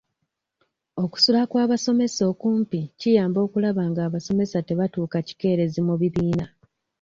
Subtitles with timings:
[1.03, 6.45] Okusula kw'abasomesa okumpi kiyamba okulaba nga abasomesa tebatuuka kikeerezi mu bibiina.